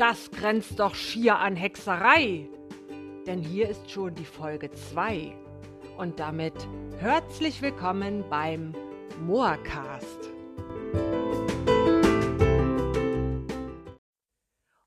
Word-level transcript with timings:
das 0.00 0.30
grenzt 0.30 0.80
doch 0.80 0.94
schier 0.94 1.36
an 1.36 1.56
Hexerei. 1.56 2.48
Denn 3.26 3.42
hier 3.42 3.68
ist 3.68 3.90
schon 3.90 4.14
die 4.14 4.24
Folge 4.24 4.70
2. 4.70 5.36
Und 5.98 6.18
damit 6.18 6.54
herzlich 6.98 7.60
willkommen 7.60 8.24
beim 8.30 8.74
Moorcast. 9.20 10.30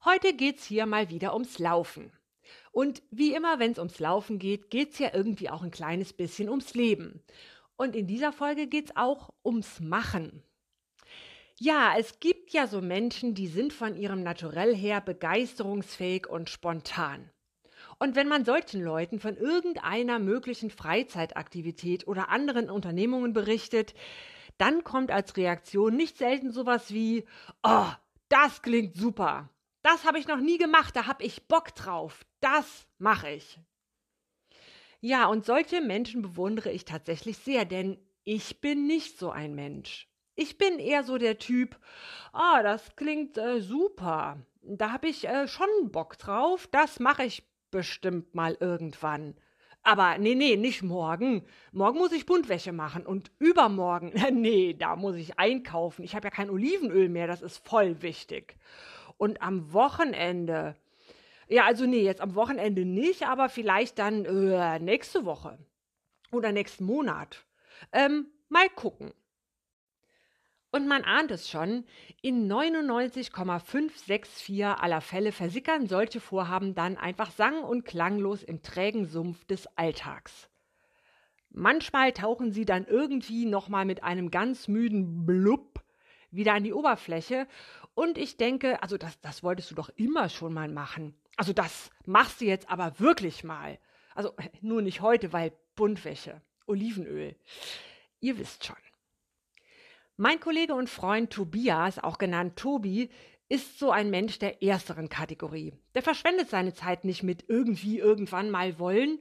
Heute 0.04 0.34
geht's 0.34 0.66
hier 0.66 0.88
mal 0.88 1.12
wieder 1.12 1.34
ums 1.34 1.60
Laufen. 1.60 2.12
Und 2.72 3.04
wie 3.12 3.36
immer, 3.36 3.60
wenn 3.60 3.74
es 3.74 3.78
ums 3.78 4.00
Laufen 4.00 4.40
geht, 4.40 4.72
geht's 4.72 4.98
ja 4.98 5.12
irgendwie 5.14 5.52
auch 5.52 5.62
ein 5.62 5.70
kleines 5.70 6.14
bisschen 6.14 6.50
ums 6.50 6.74
Leben. 6.74 7.22
Und 7.76 7.96
in 7.96 8.08
dieser 8.08 8.34
Folge 8.34 8.66
geht's 8.66 8.96
auch 8.96 9.30
ums 9.46 9.80
Machen. 9.80 10.42
Ja, 11.60 11.94
es 11.98 12.20
gibt 12.20 12.52
ja 12.52 12.68
so 12.68 12.82
Menschen, 12.82 13.36
die 13.36 13.48
sind 13.48 13.74
von 13.74 13.96
ihrem 13.96 14.24
Naturell 14.24 14.76
her 14.76 15.02
begeisterungsfähig 15.02 16.28
und 16.28 16.50
spontan. 16.50 17.30
Und 18.00 18.16
wenn 18.16 18.28
man 18.28 18.44
solchen 18.44 18.82
Leuten 18.82 19.20
von 19.20 19.38
irgendeiner 19.38 20.20
möglichen 20.20 20.72
Freizeitaktivität 20.72 22.08
oder 22.08 22.30
anderen 22.30 22.70
Unternehmungen 22.70 23.34
berichtet, 23.34 23.94
dann 24.58 24.84
kommt 24.84 25.12
als 25.12 25.38
Reaktion 25.38 25.96
nicht 25.96 26.18
selten 26.18 26.52
sowas 26.52 26.92
wie, 26.92 27.26
oh, 27.64 27.92
das 28.30 28.62
klingt 28.62 28.96
super. 28.96 29.50
Das 29.84 30.06
habe 30.06 30.18
ich 30.18 30.28
noch 30.28 30.40
nie 30.40 30.58
gemacht, 30.58 30.96
da 30.96 31.06
habe 31.06 31.24
ich 31.24 31.48
Bock 31.48 31.76
drauf. 31.76 32.26
Das 32.40 32.88
mache 32.98 33.30
ich. 33.30 33.60
Ja, 35.02 35.28
und 35.28 35.46
solche 35.46 35.82
Menschen 35.82 36.22
bewundere 36.22 36.72
ich 36.72 36.86
tatsächlich 36.86 37.38
sehr, 37.38 37.66
denn 37.66 37.98
ich 38.24 38.62
bin 38.62 38.88
nicht 38.88 39.20
so 39.20 39.30
ein 39.30 39.54
Mensch. 39.54 40.13
Ich 40.36 40.58
bin 40.58 40.80
eher 40.80 41.04
so 41.04 41.18
der 41.18 41.38
Typ, 41.38 41.78
ah, 42.32 42.64
das 42.64 42.96
klingt 42.96 43.38
äh, 43.38 43.62
super. 43.62 44.38
Da 44.62 44.92
habe 44.92 45.08
ich 45.08 45.28
äh, 45.28 45.48
schon 45.48 45.68
Bock 45.92 46.18
drauf. 46.18 46.68
Das 46.72 47.00
mache 47.00 47.24
ich 47.24 47.44
bestimmt 47.70 48.34
mal 48.34 48.58
irgendwann. 48.60 49.36
Aber 49.84 50.18
nee, 50.18 50.34
nee, 50.34 50.56
nicht 50.56 50.82
morgen. 50.82 51.46
Morgen 51.74 51.98
muss 52.00 52.14
ich 52.14 52.26
Buntwäsche 52.26 52.72
machen 52.72 53.06
und 53.06 53.32
übermorgen, 53.38 54.14
nee, 54.32 54.74
da 54.74 54.96
muss 54.96 55.16
ich 55.18 55.38
einkaufen. 55.38 56.04
Ich 56.04 56.16
habe 56.16 56.28
ja 56.28 56.32
kein 56.32 56.50
Olivenöl 56.50 57.10
mehr, 57.10 57.28
das 57.28 57.42
ist 57.42 57.58
voll 57.68 58.02
wichtig. 58.02 58.56
Und 59.18 59.42
am 59.42 59.74
Wochenende, 59.74 60.76
ja, 61.50 61.66
also 61.66 61.86
nee, 61.86 62.02
jetzt 62.02 62.22
am 62.22 62.36
Wochenende 62.36 62.86
nicht, 62.86 63.28
aber 63.28 63.50
vielleicht 63.50 64.00
dann 64.00 64.26
äh, 64.26 64.80
nächste 64.80 65.26
Woche 65.26 65.60
oder 66.32 66.54
nächsten 66.54 66.86
Monat. 66.86 67.46
Ähm, 67.92 68.28
mal 68.48 68.70
gucken. 68.70 69.14
Und 70.74 70.88
man 70.88 71.04
ahnt 71.04 71.30
es 71.30 71.52
schon, 71.52 71.86
in 72.24 72.48
99,564 72.48 74.66
aller 74.66 75.02
Fälle 75.02 75.32
versickern 75.32 75.86
solche 75.86 76.20
Vorhaben 76.20 76.74
dann 76.74 76.98
einfach 76.98 77.30
sang- 77.30 77.62
und 77.62 77.86
klanglos 77.86 78.42
im 78.42 78.64
trägen 78.64 79.06
Sumpf 79.06 79.46
des 79.46 79.68
Alltags. 79.78 80.50
Manchmal 81.52 82.12
tauchen 82.12 82.52
sie 82.52 82.66
dann 82.66 82.88
irgendwie 82.88 83.46
nochmal 83.46 83.86
mit 83.86 84.04
einem 84.04 84.32
ganz 84.32 84.68
müden 84.68 85.28
Blub 85.28 85.84
wieder 86.32 86.56
an 86.56 86.64
die 86.64 86.74
Oberfläche. 86.74 87.46
Und 87.94 88.18
ich 88.18 88.38
denke, 88.38 88.82
also 88.82 88.98
das, 88.98 89.22
das 89.22 89.44
wolltest 89.44 89.70
du 89.70 89.76
doch 89.76 89.90
immer 89.90 90.28
schon 90.28 90.56
mal 90.56 90.70
machen. 90.70 91.14
Also 91.38 91.54
das 91.54 91.92
machst 92.08 92.42
du 92.42 92.46
jetzt 92.46 92.72
aber 92.72 93.00
wirklich 93.00 93.44
mal. 93.44 93.78
Also 94.16 94.34
nur 94.62 94.82
nicht 94.82 95.02
heute, 95.02 95.34
weil 95.34 95.54
Buntwäsche, 95.76 96.42
Olivenöl. 96.66 97.36
Ihr 98.22 98.40
wisst 98.40 98.66
schon. 98.66 98.76
Mein 100.16 100.40
Kollege 100.40 100.76
und 100.76 100.92
Freund 100.92 101.34
Tobias, 101.34 101.98
auch 101.98 102.20
genannt 102.20 102.56
Tobi, 102.56 103.10
ist 103.50 103.80
so 103.80 103.90
ein 103.90 104.12
Mensch 104.12 104.38
der 104.38 104.62
ersteren 104.62 105.10
Kategorie. 105.10 105.74
Der 105.96 106.04
verschwendet 106.04 106.52
seine 106.52 106.76
Zeit 106.76 107.04
nicht 107.04 107.24
mit 107.24 107.46
irgendwie 107.48 107.98
irgendwann 107.98 108.52
mal 108.52 108.78
wollen. 108.78 109.20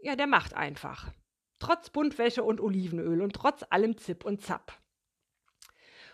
Ja, 0.00 0.16
der 0.16 0.26
macht 0.26 0.54
einfach. 0.54 1.12
Trotz 1.58 1.90
Buntwäsche 1.90 2.42
und 2.42 2.58
Olivenöl 2.58 3.20
und 3.20 3.34
trotz 3.34 3.64
allem 3.68 3.98
Zip 3.98 4.24
und 4.24 4.40
Zap. 4.40 4.72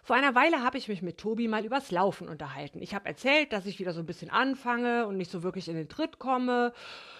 Vor 0.03 0.17
einer 0.17 0.34
Weile 0.34 0.61
habe 0.61 0.77
ich 0.77 0.89
mich 0.89 1.03
mit 1.03 1.19
Tobi 1.19 1.47
mal 1.47 1.65
übers 1.65 1.93
Laufen 1.93 2.29
unterhalten. 2.29 2.83
Ich 2.83 2.97
habe 2.97 3.06
erzählt, 3.06 3.53
dass 3.53 3.67
ich 3.67 3.79
wieder 3.79 3.93
so 3.93 4.00
ein 4.00 4.06
bisschen 4.06 4.31
anfange 4.31 5.06
und 5.06 5.17
nicht 5.17 5.31
so 5.31 5.45
wirklich 5.45 5.69
in 5.69 5.77
den 5.77 5.89
Tritt 5.89 6.19
komme, 6.19 6.73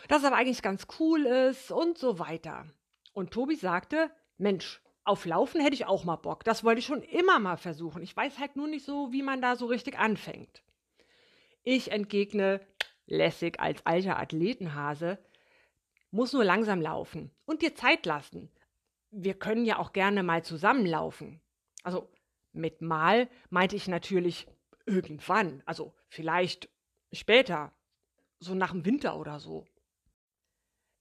dass 0.09 0.19
es 0.19 0.25
aber 0.25 0.37
eigentlich 0.37 0.63
ganz 0.63 0.89
cool 0.99 1.25
ist 1.25 1.71
und 1.71 1.99
so 1.99 2.19
weiter. 2.19 2.67
Und 3.13 3.31
Tobi 3.31 3.55
sagte, 3.55 4.11
Mensch, 4.39 4.81
auf 5.07 5.25
Laufen 5.25 5.61
hätte 5.61 5.75
ich 5.75 5.87
auch 5.87 6.05
mal 6.05 6.17
Bock. 6.17 6.45
Das 6.45 6.65
wollte 6.65 6.81
ich 6.81 6.87
schon 6.87 7.03
immer 7.03 7.39
mal 7.39 7.57
versuchen. 7.57 8.03
Ich 8.03 8.17
weiß 8.17 8.39
halt 8.39 8.57
nur 8.57 8.67
nicht 8.67 8.85
so, 8.85 9.13
wie 9.13 9.23
man 9.23 9.41
da 9.41 9.57
so 9.57 9.67
richtig 9.67 9.99
anfängt. 9.99 10.63
Ich 11.63 11.93
entgegne, 11.93 12.61
lässig 13.07 13.61
als 13.61 13.85
alter 13.87 14.19
Athletenhase, 14.19 15.19
muss 16.11 16.33
nur 16.33 16.45
langsam 16.45 16.81
laufen 16.81 17.31
und 17.45 17.63
dir 17.63 17.75
Zeit 17.75 18.05
lassen. 18.05 18.51
Wir 19.11 19.35
können 19.35 19.65
ja 19.65 19.79
auch 19.79 19.93
gerne 19.93 20.23
mal 20.23 20.45
zusammenlaufen. 20.45 21.41
Also 21.83 22.11
mit 22.53 22.81
mal 22.83 23.29
meinte 23.49 23.77
ich 23.77 23.87
natürlich 23.87 24.49
irgendwann, 24.87 25.63
also 25.67 25.95
vielleicht 26.09 26.69
später, 27.13 27.73
so 28.41 28.55
nach 28.55 28.73
dem 28.73 28.85
Winter 28.85 29.19
oder 29.19 29.39
so. 29.39 29.67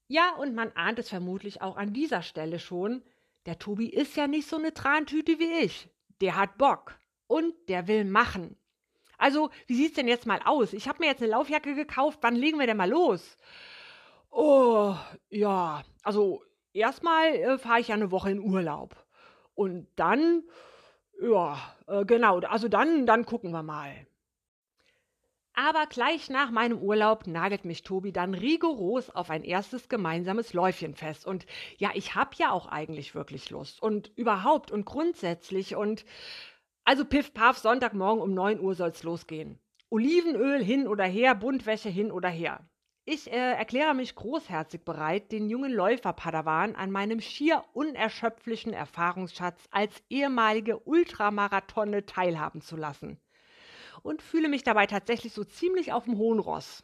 Ja, 0.07 0.35
und 0.35 0.53
man 0.53 0.71
ahnt 0.73 0.99
es 0.99 1.09
vermutlich 1.09 1.61
auch 1.61 1.77
an 1.77 1.93
dieser 1.93 2.21
Stelle 2.21 2.59
schon, 2.59 3.03
der 3.45 3.59
Tobi 3.59 3.89
ist 3.89 4.15
ja 4.15 4.27
nicht 4.27 4.47
so 4.47 4.57
eine 4.57 4.73
Trantüte 4.73 5.39
wie 5.39 5.63
ich. 5.63 5.89
Der 6.21 6.35
hat 6.35 6.57
Bock. 6.57 6.97
Und 7.27 7.53
der 7.69 7.87
will 7.87 8.05
machen. 8.05 8.57
Also, 9.17 9.49
wie 9.67 9.75
sieht's 9.75 9.95
denn 9.95 10.07
jetzt 10.07 10.25
mal 10.25 10.41
aus? 10.45 10.73
Ich 10.73 10.87
habe 10.87 10.99
mir 10.99 11.07
jetzt 11.07 11.21
eine 11.21 11.31
Laufjacke 11.31 11.73
gekauft. 11.73 12.19
Wann 12.21 12.35
legen 12.35 12.59
wir 12.59 12.67
denn 12.67 12.77
mal 12.77 12.89
los? 12.89 13.37
Oh, 14.29 14.95
ja. 15.29 15.83
Also, 16.03 16.43
erstmal 16.73 17.33
äh, 17.33 17.57
fahre 17.57 17.79
ich 17.79 17.87
ja 17.87 17.95
eine 17.95 18.11
Woche 18.11 18.31
in 18.31 18.39
Urlaub. 18.39 18.95
Und 19.55 19.87
dann, 19.95 20.43
ja, 21.21 21.57
äh, 21.87 22.05
genau. 22.05 22.39
Also 22.41 22.67
dann, 22.67 23.05
dann 23.05 23.25
gucken 23.25 23.51
wir 23.51 23.63
mal. 23.63 24.05
Aber 25.57 25.85
gleich 25.85 26.29
nach 26.29 26.51
meinem 26.51 26.79
Urlaub 26.79 27.27
nagelt 27.27 27.63
mich 27.63 27.83
Tobi 27.83 28.11
dann 28.11 28.33
rigoros 28.33 29.09
auf 29.09 29.29
ein 29.29 29.45
erstes 29.45 29.87
gemeinsames 29.87 30.51
Läufchen 30.51 30.95
fest. 30.95 31.25
Und 31.25 31.45
ja, 31.77 31.91
ich 31.93 32.13
hab 32.13 32.35
ja 32.35 32.51
auch 32.51 32.67
eigentlich 32.67 33.15
wirklich 33.15 33.49
Lust. 33.51 33.81
Und 33.81 34.11
überhaupt 34.17 34.69
und 34.69 34.85
grundsätzlich 34.85 35.77
und 35.77 36.03
also 36.83 37.05
piff 37.05 37.33
paff, 37.33 37.57
Sonntagmorgen 37.57 38.21
um 38.21 38.33
9 38.33 38.59
Uhr 38.59 38.75
soll's 38.75 39.03
losgehen. 39.03 39.57
Olivenöl 39.89 40.61
hin 40.61 40.89
oder 40.89 41.05
her, 41.05 41.35
Buntwäsche 41.35 41.89
hin 41.89 42.11
oder 42.11 42.29
her. 42.29 42.67
Ich 43.05 43.31
äh, 43.31 43.35
erkläre 43.35 43.93
mich 43.93 44.13
großherzig 44.13 44.83
bereit, 44.83 45.31
den 45.31 45.49
jungen 45.49 45.71
Läufer-Padawan 45.71 46.75
an 46.75 46.91
meinem 46.91 47.21
schier 47.21 47.63
unerschöpflichen 47.71 48.73
Erfahrungsschatz 48.73 49.67
als 49.71 50.03
ehemalige 50.09 50.79
Ultramarathone 50.79 52.05
teilhaben 52.05 52.61
zu 52.61 52.75
lassen 52.75 53.21
und 54.05 54.21
fühle 54.21 54.49
mich 54.49 54.63
dabei 54.63 54.85
tatsächlich 54.85 55.33
so 55.33 55.43
ziemlich 55.43 55.91
auf 55.91 56.05
dem 56.05 56.17
hohen 56.17 56.37
Ross. 56.39 56.83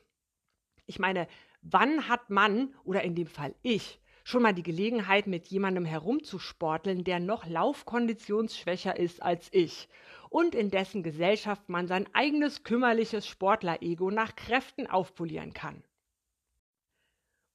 Ich 0.87 0.97
meine, 0.97 1.27
wann 1.61 2.07
hat 2.09 2.31
man, 2.31 2.73
oder 2.83 3.03
in 3.03 3.13
dem 3.13 3.27
Fall 3.27 3.53
ich, 3.61 4.01
schon 4.23 4.41
mal 4.41 4.53
die 4.53 4.63
Gelegenheit, 4.63 5.27
mit 5.27 5.45
jemandem 5.47 5.85
herumzusporteln, 5.85 7.03
der 7.03 7.19
noch 7.19 7.45
laufkonditionsschwächer 7.45 8.97
ist 8.97 9.21
als 9.21 9.49
ich 9.51 9.87
und 10.29 10.55
in 10.55 10.71
dessen 10.71 11.03
Gesellschaft 11.03 11.69
man 11.69 11.87
sein 11.87 12.07
eigenes 12.13 12.63
kümmerliches 12.63 13.27
Sportler-Ego 13.27 14.09
nach 14.09 14.35
Kräften 14.35 14.88
aufpolieren 14.88 15.53
kann? 15.53 15.83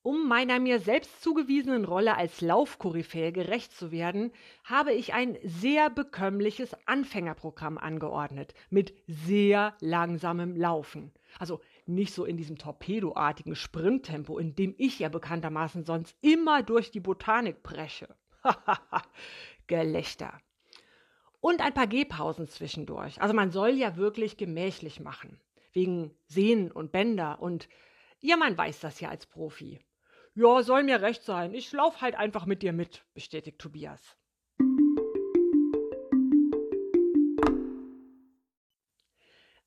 Um 0.06 0.28
meiner 0.28 0.60
mir 0.60 0.78
selbst 0.78 1.20
zugewiesenen 1.20 1.84
Rolle 1.84 2.16
als 2.16 2.40
Laufkoryphäe 2.40 3.32
gerecht 3.32 3.72
zu 3.72 3.90
werden, 3.90 4.30
habe 4.62 4.92
ich 4.92 5.14
ein 5.14 5.36
sehr 5.42 5.90
bekömmliches 5.90 6.76
Anfängerprogramm 6.86 7.76
angeordnet 7.76 8.54
mit 8.70 8.94
sehr 9.08 9.74
langsamem 9.80 10.54
Laufen. 10.54 11.10
Also 11.40 11.60
nicht 11.86 12.14
so 12.14 12.24
in 12.24 12.36
diesem 12.36 12.56
torpedoartigen 12.56 13.56
Sprinttempo, 13.56 14.38
in 14.38 14.54
dem 14.54 14.76
ich 14.78 15.00
ja 15.00 15.08
bekanntermaßen 15.08 15.84
sonst 15.84 16.16
immer 16.20 16.62
durch 16.62 16.92
die 16.92 17.00
Botanik 17.00 17.64
presche. 17.64 18.06
Gelächter. 19.66 20.40
Und 21.40 21.60
ein 21.60 21.74
paar 21.74 21.88
Gehpausen 21.88 22.46
zwischendurch. 22.46 23.20
Also 23.20 23.34
man 23.34 23.50
soll 23.50 23.70
ja 23.70 23.96
wirklich 23.96 24.36
gemächlich 24.36 25.00
machen. 25.00 25.40
Wegen 25.72 26.12
Sehnen 26.26 26.70
und 26.70 26.92
Bänder 26.92 27.42
und 27.42 27.68
ja, 28.20 28.36
man 28.36 28.56
weiß 28.56 28.78
das 28.78 29.00
ja 29.00 29.08
als 29.08 29.26
Profi. 29.26 29.80
Ja, 30.38 30.62
soll 30.62 30.82
mir 30.82 31.00
recht 31.00 31.22
sein. 31.22 31.54
Ich 31.54 31.72
lauf 31.72 32.02
halt 32.02 32.14
einfach 32.14 32.44
mit 32.44 32.60
dir 32.60 32.74
mit, 32.74 33.06
bestätigt 33.14 33.58
Tobias. 33.58 34.18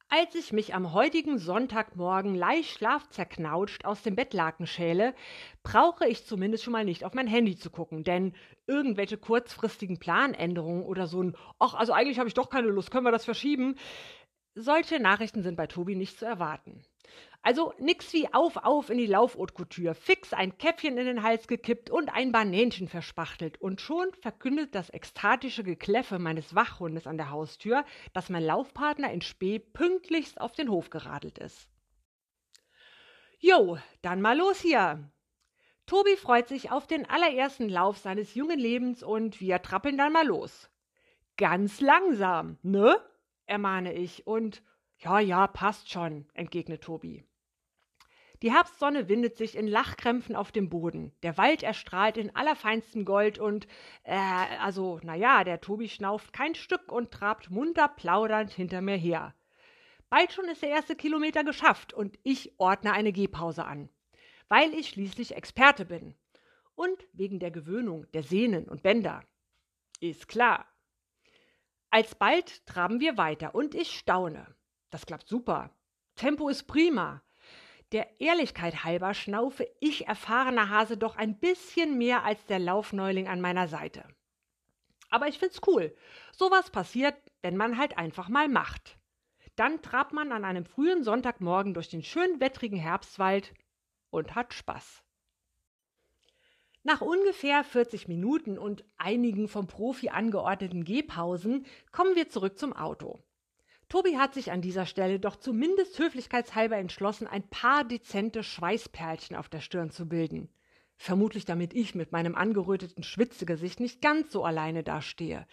Als 0.09 0.35
ich 0.35 0.53
mich 0.53 0.75
am 0.75 0.93
heutigen 0.93 1.39
Sonntagmorgen 1.39 2.35
leicht 2.35 2.69
schlafzerknautscht 2.77 3.83
aus 3.85 4.03
dem 4.03 4.15
Bettlaken 4.15 4.67
schäle, 4.67 5.15
brauche 5.63 6.07
ich 6.07 6.27
zumindest 6.27 6.65
schon 6.65 6.73
mal 6.73 6.85
nicht 6.85 7.03
auf 7.03 7.15
mein 7.15 7.25
Handy 7.25 7.55
zu 7.55 7.71
gucken, 7.71 8.03
denn 8.03 8.35
irgendwelche 8.67 9.17
kurzfristigen 9.17 9.97
Planänderungen 9.97 10.83
oder 10.83 11.07
so 11.07 11.23
ein, 11.23 11.35
ach, 11.57 11.73
also 11.73 11.93
eigentlich 11.93 12.19
habe 12.19 12.27
ich 12.27 12.35
doch 12.35 12.51
keine 12.51 12.67
Lust, 12.67 12.91
können 12.91 13.07
wir 13.07 13.11
das 13.11 13.25
verschieben? 13.25 13.75
Solche 14.53 14.99
Nachrichten 14.99 15.41
sind 15.41 15.55
bei 15.55 15.65
Tobi 15.65 15.95
nicht 15.95 16.19
zu 16.19 16.25
erwarten. 16.25 16.83
Also 17.41 17.73
nix 17.79 18.11
wie 18.11 18.31
auf, 18.33 18.57
auf 18.57 18.89
in 18.89 18.97
die 18.97 19.05
Lauf-Haute-Couture, 19.05 19.95
fix 19.95 20.33
ein 20.33 20.57
Käppchen 20.57 20.97
in 20.97 21.05
den 21.05 21.23
Hals 21.23 21.47
gekippt 21.47 21.89
und 21.89 22.09
ein 22.09 22.31
Banänchen 22.31 22.87
verspachtelt. 22.89 23.61
Und 23.61 23.79
schon 23.79 24.13
verkündet 24.21 24.75
das 24.75 24.89
ekstatische 24.89 25.63
Gekläffe 25.63 26.19
meines 26.19 26.53
Wachhundes 26.53 27.07
an 27.07 27.17
der 27.17 27.29
Haustür, 27.29 27.85
dass 28.13 28.29
mein 28.29 28.43
Laufpartner 28.43 29.11
in 29.11 29.21
Spee 29.21 29.59
pünktlichst 29.59 30.39
auf 30.41 30.51
den 30.51 30.69
Hof 30.69 30.89
geradelt 30.89 31.37
ist. 31.37 31.69
Jo, 33.39 33.77
dann 34.01 34.21
mal 34.21 34.37
los 34.37 34.59
hier. 34.59 35.09
Tobi 35.85 36.17
freut 36.17 36.49
sich 36.49 36.71
auf 36.71 36.87
den 36.87 37.09
allerersten 37.09 37.69
Lauf 37.69 37.97
seines 37.97 38.35
jungen 38.35 38.59
Lebens 38.59 39.01
und 39.01 39.39
wir 39.39 39.61
trappeln 39.61 39.97
dann 39.97 40.11
mal 40.11 40.27
los. 40.27 40.69
Ganz 41.37 41.79
langsam, 41.79 42.57
ne? 42.63 43.01
ermahne 43.45 43.93
ich 43.93 44.27
und 44.27 44.61
ja, 44.99 45.19
ja, 45.19 45.47
passt 45.47 45.89
schon, 45.89 46.27
entgegnet 46.33 46.83
Tobi. 46.83 47.23
Die 48.41 48.53
Herbstsonne 48.53 49.09
windet 49.09 49.37
sich 49.37 49.57
in 49.57 49.67
Lachkrämpfen 49.67 50.35
auf 50.35 50.53
dem 50.53 50.69
Boden. 50.69 51.13
Der 51.23 51.37
Wald 51.37 51.61
erstrahlt 51.61 52.15
in 52.15 52.33
allerfeinstem 52.35 53.03
Gold 53.03 53.37
und, 53.37 53.67
äh, 54.03 54.15
also, 54.15 54.99
naja, 55.03 55.43
der 55.43 55.59
Tobi 55.59 55.89
schnauft 55.89 56.31
kein 56.31 56.55
Stück 56.55 56.89
und 56.91 57.11
trabt 57.11 57.49
munter 57.49 57.89
plaudernd 57.89 58.51
hinter 58.51 58.79
mir 58.81 58.95
her. 58.95 59.35
Bald 60.09 60.31
schon 60.31 60.45
ist 60.45 60.61
der 60.61 60.69
erste 60.69 60.95
Kilometer 60.95 61.43
geschafft 61.43 61.93
und 61.93 62.17
ich 62.23 62.57
ordne 62.59 62.93
eine 62.93 63.11
Gehpause 63.11 63.65
an, 63.65 63.89
weil 64.47 64.73
ich 64.73 64.89
schließlich 64.89 65.35
Experte 65.35 65.85
bin. 65.85 66.15
Und 66.75 67.05
wegen 67.11 67.39
der 67.39 67.51
Gewöhnung 67.51 68.09
der 68.13 68.23
Sehnen 68.23 68.69
und 68.69 68.83
Bänder. 68.83 69.21
Ist 69.99 70.29
klar. 70.29 70.65
Alsbald 71.89 72.65
traben 72.65 73.01
wir 73.01 73.17
weiter 73.17 73.53
und 73.53 73.75
ich 73.75 73.91
staune. 73.91 74.55
Das 74.89 75.05
klappt 75.05 75.27
super. 75.27 75.71
Tempo 76.15 76.49
ist 76.49 76.63
prima. 76.63 77.21
Der 77.91 78.19
Ehrlichkeit 78.21 78.83
halber 78.83 79.13
schnaufe 79.13 79.67
ich 79.79 80.07
erfahrener 80.07 80.69
Hase 80.69 80.97
doch 80.97 81.15
ein 81.15 81.39
bisschen 81.39 81.97
mehr 81.97 82.23
als 82.23 82.45
der 82.45 82.59
Laufneuling 82.59 83.27
an 83.27 83.41
meiner 83.41 83.67
Seite. 83.67 84.03
Aber 85.09 85.27
ich 85.27 85.39
find's 85.39 85.61
cool. 85.65 85.95
Sowas 86.31 86.69
passiert, 86.69 87.15
wenn 87.41 87.57
man 87.57 87.77
halt 87.77 87.97
einfach 87.97 88.29
mal 88.29 88.47
macht. 88.47 88.99
Dann 89.55 89.81
trabt 89.81 90.13
man 90.13 90.31
an 90.31 90.45
einem 90.45 90.65
frühen 90.65 91.03
Sonntagmorgen 91.03 91.73
durch 91.73 91.89
den 91.89 92.03
schön 92.03 92.39
wettrigen 92.39 92.77
Herbstwald 92.77 93.53
und 94.11 94.35
hat 94.35 94.53
Spaß. 94.53 95.03
Nach 96.83 97.01
ungefähr 97.01 97.63
40 97.63 98.07
Minuten 98.07 98.57
und 98.57 98.85
einigen 98.97 99.47
vom 99.47 99.67
Profi 99.67 100.09
angeordneten 100.09 100.85
Gehpausen 100.85 101.65
kommen 101.91 102.15
wir 102.15 102.29
zurück 102.29 102.57
zum 102.57 102.73
Auto. 102.73 103.19
Tobi 103.89 104.17
hat 104.17 104.35
sich 104.35 104.51
an 104.51 104.61
dieser 104.61 104.85
Stelle 104.85 105.19
doch 105.19 105.35
zumindest 105.35 105.97
höflichkeitshalber 105.97 106.77
entschlossen, 106.77 107.25
ein 107.25 107.47
paar 107.49 107.83
dezente 107.83 108.43
Schweißperlchen 108.43 109.35
auf 109.35 109.49
der 109.49 109.61
Stirn 109.61 109.89
zu 109.89 110.07
bilden. 110.07 110.49
Vermutlich 110.95 111.45
damit 111.45 111.73
ich 111.73 111.95
mit 111.95 112.11
meinem 112.11 112.35
angeröteten 112.35 113.03
Schwitzegesicht 113.03 113.79
nicht 113.79 114.01
ganz 114.01 114.31
so 114.31 114.43
alleine 114.43 114.83
dastehe. 114.83 115.47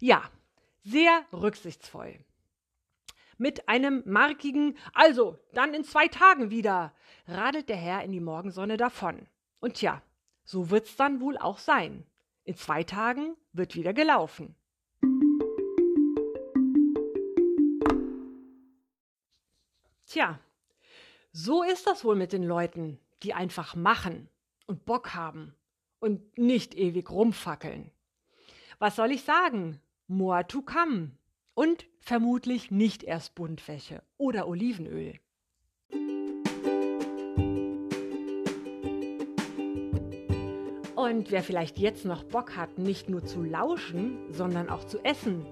Ja, 0.00 0.22
sehr 0.84 1.24
rücksichtsvoll. 1.32 2.18
Mit 3.36 3.68
einem 3.68 4.02
markigen 4.06 4.78
Also, 4.94 5.38
dann 5.52 5.74
in 5.74 5.84
zwei 5.84 6.08
Tagen 6.08 6.50
wieder, 6.50 6.94
radelt 7.26 7.68
der 7.68 7.76
Herr 7.76 8.02
in 8.04 8.12
die 8.12 8.20
Morgensonne 8.20 8.78
davon. 8.78 9.28
Und 9.60 9.74
tja, 9.74 10.02
so 10.44 10.70
wird's 10.70 10.96
dann 10.96 11.20
wohl 11.20 11.36
auch 11.36 11.58
sein. 11.58 12.06
In 12.44 12.56
zwei 12.56 12.84
Tagen 12.84 13.36
wird 13.52 13.74
wieder 13.74 13.92
gelaufen. 13.92 14.54
Tja, 20.06 20.38
so 21.32 21.64
ist 21.64 21.88
das 21.88 22.04
wohl 22.04 22.14
mit 22.14 22.32
den 22.32 22.44
Leuten, 22.44 23.00
die 23.24 23.34
einfach 23.34 23.74
machen 23.74 24.28
und 24.68 24.84
Bock 24.84 25.14
haben 25.14 25.52
und 25.98 26.38
nicht 26.38 26.76
ewig 26.76 27.10
rumfackeln. 27.10 27.90
Was 28.78 28.94
soll 28.94 29.10
ich 29.10 29.24
sagen? 29.24 29.80
More 30.06 30.46
to 30.46 30.62
come. 30.62 31.10
Und 31.54 31.86
vermutlich 31.98 32.70
nicht 32.70 33.02
erst 33.02 33.34
Buntwäsche 33.34 34.00
oder 34.16 34.46
Olivenöl. 34.46 35.18
Und 40.94 41.30
wer 41.30 41.42
vielleicht 41.42 41.78
jetzt 41.78 42.04
noch 42.04 42.22
Bock 42.22 42.54
hat, 42.54 42.78
nicht 42.78 43.08
nur 43.08 43.24
zu 43.24 43.42
lauschen, 43.42 44.32
sondern 44.32 44.68
auch 44.68 44.84
zu 44.84 45.04
essen, 45.04 45.44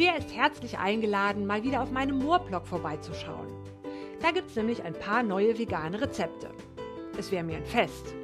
der 0.00 0.16
ist 0.16 0.34
herzlich 0.34 0.78
eingeladen, 0.78 1.46
mal 1.46 1.62
wieder 1.62 1.82
auf 1.82 1.92
meinem 1.92 2.18
Moorblog 2.18 2.66
vorbeizuschauen. 2.66 3.69
Da 4.20 4.30
gibt 4.32 4.50
es 4.50 4.56
nämlich 4.56 4.82
ein 4.82 4.94
paar 4.94 5.22
neue 5.22 5.58
vegane 5.58 6.00
Rezepte. 6.00 6.50
Es 7.18 7.30
wäre 7.32 7.44
mir 7.44 7.56
ein 7.56 7.66
Fest. 7.66 8.14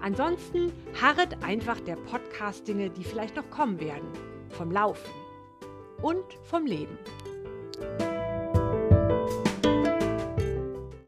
Ansonsten 0.00 0.72
harret 1.00 1.42
einfach 1.42 1.80
der 1.80 1.96
Podcast-Dinge, 1.96 2.90
die 2.90 3.04
vielleicht 3.04 3.36
noch 3.36 3.48
kommen 3.50 3.80
werden. 3.80 4.08
Vom 4.50 4.70
Laufen 4.70 5.10
und 6.02 6.24
vom 6.42 6.64
Leben. 6.64 6.98